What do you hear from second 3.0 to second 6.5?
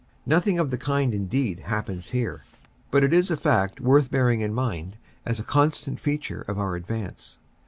it is a fact worth bearing in mind as a constant feature